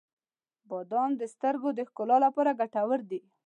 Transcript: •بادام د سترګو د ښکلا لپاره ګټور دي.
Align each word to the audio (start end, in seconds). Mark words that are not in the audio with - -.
•بادام 0.69 1.09
د 1.21 1.23
سترګو 1.33 1.69
د 1.73 1.79
ښکلا 1.89 2.17
لپاره 2.25 2.57
ګټور 2.59 2.99
دي. 3.09 3.19